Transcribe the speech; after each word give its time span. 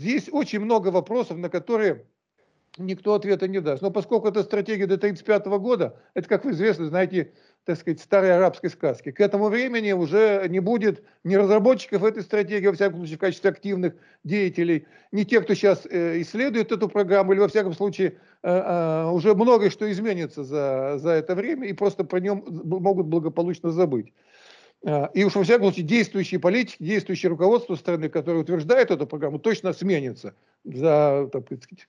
Здесь 0.00 0.28
очень 0.30 0.60
много 0.60 0.88
вопросов, 0.88 1.38
на 1.38 1.48
которые 1.48 2.06
никто 2.78 3.14
ответа 3.14 3.48
не 3.48 3.60
даст. 3.60 3.82
Но 3.82 3.90
поскольку 3.90 4.28
это 4.28 4.44
стратегия 4.44 4.86
до 4.86 4.94
1935 4.94 5.60
года, 5.60 6.00
это, 6.14 6.28
как 6.28 6.44
вы 6.44 6.52
известно, 6.52 6.86
знаете, 6.86 7.32
так 7.64 7.76
сказать, 7.80 8.00
старой 8.00 8.30
арабской 8.30 8.70
сказки. 8.70 9.10
К 9.10 9.20
этому 9.20 9.48
времени 9.48 9.90
уже 9.90 10.46
не 10.48 10.60
будет 10.60 11.02
ни 11.24 11.34
разработчиков 11.34 12.04
этой 12.04 12.22
стратегии, 12.22 12.68
во 12.68 12.74
всяком 12.74 12.98
случае, 13.00 13.16
в 13.16 13.20
качестве 13.20 13.50
активных 13.50 13.94
деятелей, 14.22 14.86
ни 15.10 15.24
тех, 15.24 15.42
кто 15.42 15.54
сейчас 15.54 15.84
э, 15.90 16.20
исследует 16.22 16.70
эту 16.70 16.88
программу, 16.88 17.32
или, 17.32 17.40
во 17.40 17.48
всяком 17.48 17.74
случае, 17.74 18.18
э, 18.44 18.48
э, 18.48 19.10
уже 19.10 19.34
многое 19.34 19.70
что 19.70 19.90
изменится 19.90 20.44
за, 20.44 20.98
за 20.98 21.10
это 21.10 21.34
время, 21.34 21.66
и 21.66 21.72
просто 21.72 22.04
про 22.04 22.20
нем 22.20 22.44
могут 22.46 23.08
благополучно 23.08 23.72
забыть. 23.72 24.12
И 24.84 25.24
уж 25.24 25.34
во 25.34 25.42
всяком 25.42 25.66
случае 25.66 25.86
действующие 25.86 26.38
политики, 26.38 26.76
действующее 26.78 27.30
руководство 27.30 27.74
страны, 27.74 28.08
которое 28.08 28.38
утверждает 28.38 28.92
эту 28.92 29.06
программу, 29.06 29.40
точно 29.40 29.72
сменится 29.72 30.34
за, 30.64 31.28
так 31.32 31.46
сказать, 31.46 31.88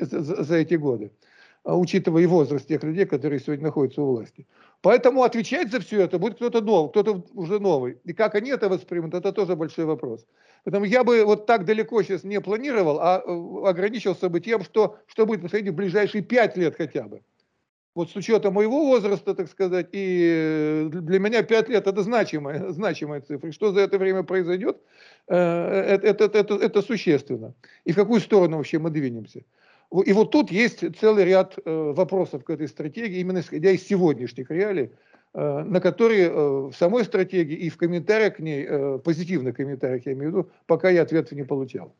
за, 0.00 0.56
эти 0.56 0.74
годы. 0.74 1.12
А, 1.64 1.76
учитывая 1.76 2.22
и 2.22 2.26
возраст 2.26 2.66
тех 2.66 2.82
людей, 2.82 3.06
которые 3.06 3.38
сегодня 3.38 3.66
находятся 3.66 4.02
у 4.02 4.06
власти. 4.06 4.46
Поэтому 4.80 5.22
отвечать 5.22 5.70
за 5.70 5.78
все 5.78 6.02
это 6.02 6.18
будет 6.18 6.34
кто-то 6.34 6.60
новый, 6.60 6.90
кто-то 6.90 7.24
уже 7.34 7.60
новый. 7.60 7.98
И 8.04 8.12
как 8.12 8.34
они 8.34 8.50
это 8.50 8.68
воспримут, 8.68 9.14
это 9.14 9.32
тоже 9.32 9.54
большой 9.54 9.84
вопрос. 9.84 10.26
Поэтому 10.64 10.84
я 10.86 11.04
бы 11.04 11.24
вот 11.24 11.46
так 11.46 11.64
далеко 11.64 12.02
сейчас 12.02 12.24
не 12.24 12.40
планировал, 12.40 12.98
а 13.00 13.22
э, 13.24 13.68
ограничился 13.68 14.28
бы 14.28 14.40
тем, 14.40 14.64
что, 14.64 14.98
что 15.06 15.24
будет 15.24 15.40
происходить 15.40 15.72
в 15.72 15.76
ближайшие 15.76 16.22
пять 16.22 16.56
лет 16.56 16.74
хотя 16.76 17.04
бы. 17.04 17.22
Вот 17.94 18.10
с 18.10 18.16
учетом 18.16 18.54
моего 18.54 18.86
возраста, 18.86 19.34
так 19.34 19.50
сказать, 19.50 19.88
и 19.92 20.88
для 20.90 21.18
меня 21.18 21.42
пять 21.42 21.68
лет 21.68 21.86
это 21.86 22.02
значимая, 22.02 22.70
значимая 22.72 23.20
цифра. 23.20 23.52
Что 23.52 23.72
за 23.72 23.80
это 23.80 23.98
время 23.98 24.22
произойдет, 24.22 24.78
э, 25.28 25.36
это, 25.36 26.24
это, 26.24 26.38
это, 26.38 26.54
это 26.54 26.82
существенно. 26.82 27.54
И 27.84 27.92
в 27.92 27.96
какую 27.96 28.20
сторону 28.20 28.56
вообще 28.56 28.78
мы 28.78 28.90
двинемся. 28.90 29.42
И 30.06 30.12
вот 30.14 30.30
тут 30.30 30.50
есть 30.50 30.84
целый 30.98 31.24
ряд 31.24 31.58
э, 31.62 31.92
вопросов 31.94 32.44
к 32.44 32.50
этой 32.50 32.66
стратегии, 32.66 33.20
именно 33.20 33.40
исходя 33.40 33.70
из 33.70 33.86
сегодняшних 33.86 34.50
реалий, 34.50 34.92
э, 35.34 35.62
на 35.64 35.80
которые 35.80 36.30
э, 36.30 36.32
в 36.32 36.72
самой 36.72 37.04
стратегии 37.04 37.56
и 37.56 37.68
в 37.68 37.76
комментариях 37.76 38.36
к 38.36 38.40
ней, 38.40 38.66
позитивных 39.00 39.54
комментариях, 39.54 40.06
я 40.06 40.14
имею 40.14 40.30
в 40.30 40.34
виду, 40.34 40.50
пока 40.66 40.88
я 40.88 41.02
ответа 41.02 41.34
не 41.34 41.42
получал. 41.42 41.94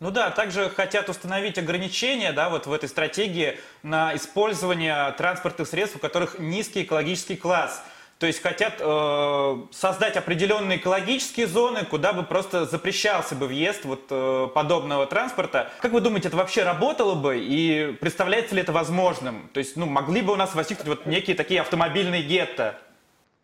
Ну 0.00 0.10
да, 0.10 0.30
также 0.30 0.70
хотят 0.70 1.08
установить 1.08 1.58
ограничения 1.58 2.32
да, 2.32 2.50
вот 2.50 2.66
в 2.66 2.72
этой 2.72 2.88
стратегии 2.88 3.58
на 3.82 4.14
использование 4.14 5.12
транспортных 5.12 5.66
средств, 5.66 5.96
у 5.96 5.98
которых 5.98 6.38
низкий 6.38 6.82
экологический 6.82 7.36
класс– 7.36 7.82
то 8.18 8.26
есть 8.26 8.42
хотят 8.42 8.74
э, 8.80 9.56
создать 9.70 10.16
определенные 10.16 10.78
экологические 10.78 11.46
зоны, 11.46 11.84
куда 11.84 12.12
бы 12.12 12.24
просто 12.24 12.66
запрещался 12.66 13.36
бы 13.36 13.46
въезд 13.46 13.84
вот 13.84 14.06
э, 14.10 14.48
подобного 14.52 15.06
транспорта. 15.06 15.70
Как 15.80 15.92
вы 15.92 16.00
думаете, 16.00 16.26
это 16.26 16.36
вообще 16.36 16.64
работало 16.64 17.14
бы 17.14 17.38
и 17.38 17.92
представляется 18.00 18.56
ли 18.56 18.62
это 18.62 18.72
возможным? 18.72 19.48
То 19.52 19.58
есть, 19.58 19.76
ну, 19.76 19.86
могли 19.86 20.22
бы 20.22 20.32
у 20.32 20.36
нас 20.36 20.56
возникнуть 20.56 20.88
вот 20.88 21.06
некие 21.06 21.36
такие 21.36 21.60
автомобильные 21.60 22.22
гетто? 22.22 22.76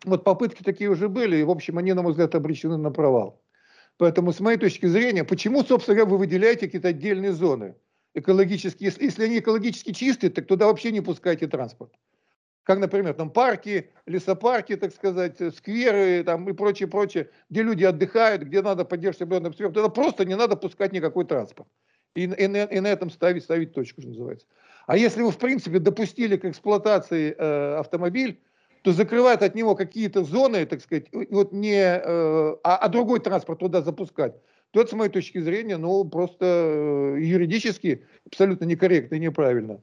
Вот 0.03 0.25
попытки 0.25 0.61
такие 0.61 0.89
уже 0.89 1.07
были, 1.07 1.37
и, 1.37 1.43
в 1.43 1.51
общем, 1.51 1.77
они, 1.77 1.93
на 1.93 2.01
мой 2.01 2.11
взгляд, 2.11 2.35
обречены 2.35 2.75
на 2.75 2.91
провал. 2.91 3.39
Поэтому, 3.97 4.33
с 4.33 4.39
моей 4.39 4.57
точки 4.57 4.85
зрения, 4.87 5.23
почему, 5.23 5.63
собственно 5.63 5.95
говоря, 5.95 6.11
вы 6.11 6.17
выделяете 6.17 6.67
какие-то 6.67 6.89
отдельные 6.89 7.31
зоны 7.31 7.75
экологические? 8.13 8.91
Если, 8.99 9.23
они 9.23 9.39
экологически 9.39 9.93
чистые, 9.93 10.29
так 10.29 10.47
туда 10.47 10.67
вообще 10.67 10.91
не 10.91 11.01
пускайте 11.01 11.47
транспорт 11.47 11.93
как, 12.65 12.79
например, 12.79 13.13
там 13.13 13.29
парки, 13.29 13.91
лесопарки, 14.07 14.75
так 14.75 14.91
сказать, 14.91 15.37
скверы 15.55 16.23
там, 16.23 16.49
и 16.49 16.53
прочее, 16.53 16.89
прочее, 16.89 17.29
где 17.49 17.61
люди 17.61 17.83
отдыхают, 17.83 18.41
где 18.41 18.63
надо 18.63 18.85
поддерживать 18.85 19.21
определенный 19.21 19.49
обстрел, 19.49 19.71
туда 19.71 19.89
просто 19.89 20.25
не 20.25 20.35
надо 20.35 20.55
пускать 20.55 20.91
никакой 20.91 21.25
транспорт. 21.25 21.69
И, 22.15 22.23
и, 22.23 22.25
и 22.25 22.79
на 22.79 22.87
этом 22.87 23.11
ставить, 23.11 23.43
ставить 23.43 23.73
точку, 23.73 24.01
что 24.01 24.09
называется. 24.09 24.47
А 24.87 24.97
если 24.97 25.21
вы, 25.21 25.31
в 25.31 25.37
принципе, 25.37 25.77
допустили 25.77 26.37
к 26.37 26.45
эксплуатации 26.45 27.35
э, 27.37 27.75
автомобиль, 27.75 28.41
то 28.85 28.91
закрывать 28.91 29.41
от 29.41 29.55
него 29.55 29.73
какие-то 29.75 30.23
зоны, 30.23 30.63
так 30.67 30.79
сказать, 30.79 31.07
вот 31.31 31.51
не, 31.51 31.73
э, 31.73 32.55
а, 32.63 32.77
а 32.77 32.87
другой 32.87 33.19
транспорт 33.19 33.57
туда 33.57 33.81
запускать, 33.81 34.35
то 34.69 34.79
это, 34.79 34.91
с 34.91 34.93
моей 34.93 35.09
точки 35.09 35.39
зрения, 35.39 35.77
ну, 35.77 36.05
просто 36.05 36.45
э, 36.45 37.17
юридически 37.19 38.05
абсолютно 38.27 38.65
некорректно 38.65 39.15
и 39.15 39.19
неправильно. 39.19 39.81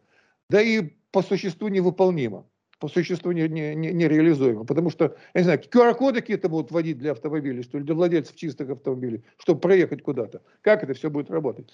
Да 0.49 0.63
и 0.63 0.93
по 1.11 1.21
существу 1.23 1.67
невыполнимо 1.67 2.47
по 2.79 2.89
существу 2.89 3.31
не, 3.31 3.49
не, 3.49 3.77
не, 3.77 3.93
нереализуемо. 3.93 4.65
Потому 4.65 4.91
что, 4.91 5.17
я 5.35 5.41
не 5.41 5.45
знаю, 5.45 5.61
QR-коды 5.61 6.21
какие-то 6.21 6.49
будут 6.49 6.73
вводить 6.73 6.99
для 6.99 7.13
автомобилей, 7.13 7.63
что 7.63 7.79
ли, 7.79 7.85
для 7.85 7.95
владельцев 7.95 8.35
чистых 8.35 8.71
автомобилей, 8.71 9.23
чтобы 9.39 9.61
проехать 9.61 10.03
куда-то. 10.03 10.43
Как 10.63 10.83
это 10.83 10.93
все 10.93 11.09
будет 11.09 11.31
работать? 11.31 11.71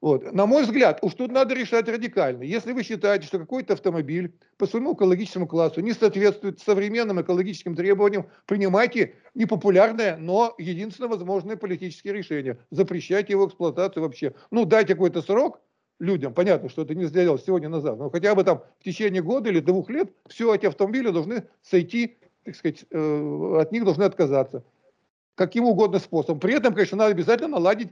Вот. 0.00 0.32
На 0.32 0.46
мой 0.46 0.62
взгляд, 0.62 1.00
уж 1.02 1.14
тут 1.14 1.32
надо 1.32 1.54
решать 1.54 1.88
радикально. 1.88 2.44
Если 2.44 2.72
вы 2.72 2.84
считаете, 2.84 3.26
что 3.26 3.38
какой-то 3.38 3.74
автомобиль 3.74 4.32
по 4.56 4.66
своему 4.66 4.94
экологическому 4.94 5.48
классу 5.48 5.80
не 5.80 5.92
соответствует 5.92 6.60
современным 6.60 7.20
экологическим 7.20 7.74
требованиям, 7.74 8.26
принимайте 8.46 9.16
непопулярное, 9.34 10.16
но 10.16 10.54
единственно 10.58 11.08
возможное 11.08 11.56
политическое 11.56 12.12
решение. 12.12 12.58
Запрещайте 12.70 13.32
его 13.32 13.46
эксплуатацию 13.46 14.02
вообще. 14.02 14.34
Ну, 14.52 14.64
дайте 14.64 14.94
какой-то 14.94 15.20
срок, 15.20 15.60
людям, 15.98 16.32
понятно, 16.32 16.68
что 16.68 16.82
это 16.82 16.94
не 16.94 17.06
сделал 17.06 17.38
сегодня 17.38 17.68
на 17.68 17.80
завтра, 17.80 18.04
но 18.04 18.10
хотя 18.10 18.34
бы 18.34 18.44
там 18.44 18.62
в 18.78 18.84
течение 18.84 19.22
года 19.22 19.50
или 19.50 19.60
двух 19.60 19.90
лет 19.90 20.12
все 20.28 20.54
эти 20.54 20.66
автомобили 20.66 21.10
должны 21.10 21.44
сойти, 21.62 22.18
так 22.44 22.54
сказать, 22.54 22.84
э, 22.90 23.56
от 23.60 23.72
них 23.72 23.84
должны 23.84 24.04
отказаться. 24.04 24.64
Каким 25.34 25.64
угодно 25.64 25.98
способом. 26.00 26.40
При 26.40 26.54
этом, 26.54 26.74
конечно, 26.74 26.98
надо 26.98 27.12
обязательно 27.12 27.48
наладить 27.48 27.90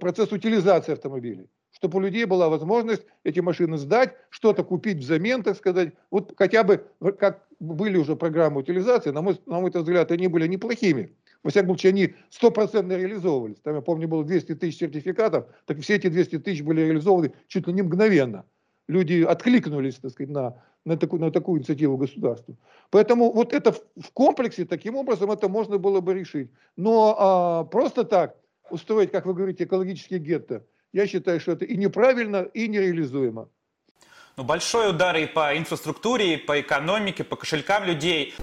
процесс 0.00 0.32
утилизации 0.32 0.92
автомобилей, 0.92 1.48
чтобы 1.72 1.98
у 1.98 2.00
людей 2.00 2.24
была 2.24 2.48
возможность 2.48 3.02
эти 3.24 3.40
машины 3.40 3.78
сдать, 3.78 4.14
что-то 4.30 4.64
купить 4.64 4.98
взамен, 4.98 5.42
так 5.42 5.56
сказать. 5.56 5.92
Вот 6.10 6.34
хотя 6.36 6.64
бы, 6.64 6.84
как 7.18 7.46
были 7.60 7.96
уже 7.96 8.16
программы 8.16 8.60
утилизации, 8.60 9.10
на 9.10 9.22
мой, 9.22 9.40
на 9.46 9.60
мой 9.60 9.70
взгляд, 9.70 10.10
они 10.10 10.28
были 10.28 10.46
неплохими. 10.46 11.14
Во 11.44 11.50
всяком 11.50 11.70
случае, 11.70 11.90
они 11.90 12.14
стопроцентно 12.30 12.94
реализовывались. 12.94 13.60
Там, 13.62 13.76
я 13.76 13.80
помню, 13.80 14.08
было 14.08 14.24
200 14.24 14.56
тысяч 14.56 14.78
сертификатов, 14.78 15.46
так 15.66 15.78
все 15.80 15.94
эти 15.94 16.08
200 16.08 16.40
тысяч 16.40 16.62
были 16.62 16.80
реализованы 16.80 17.32
чуть 17.46 17.66
ли 17.68 17.72
не 17.72 17.82
мгновенно. 17.82 18.44
Люди 18.88 19.22
откликнулись, 19.22 19.96
так 19.96 20.10
сказать, 20.10 20.30
на, 20.30 20.62
на, 20.84 20.96
такую, 20.96 21.20
на 21.20 21.30
такую 21.30 21.60
инициативу 21.60 21.96
государства. 21.96 22.56
Поэтому 22.90 23.30
вот 23.30 23.52
это 23.52 23.72
в 23.72 24.10
комплексе, 24.14 24.64
таким 24.64 24.96
образом, 24.96 25.30
это 25.30 25.48
можно 25.48 25.78
было 25.78 26.00
бы 26.00 26.14
решить. 26.14 26.50
Но 26.76 27.14
а, 27.18 27.64
просто 27.64 28.04
так 28.04 28.37
устроить, 28.70 29.10
как 29.10 29.26
вы 29.26 29.34
говорите, 29.34 29.64
экологический 29.64 30.18
гетто, 30.18 30.64
я 30.92 31.06
считаю, 31.06 31.40
что 31.40 31.52
это 31.52 31.64
и 31.64 31.76
неправильно, 31.76 32.42
и 32.54 32.68
нереализуемо. 32.68 33.48
Ну, 34.36 34.44
большой 34.44 34.90
удар 34.90 35.16
и 35.16 35.26
по 35.26 35.56
инфраструктуре, 35.56 36.34
и 36.34 36.36
по 36.36 36.60
экономике, 36.60 37.24
по 37.24 37.36
кошелькам 37.36 37.84
людей. 37.84 38.34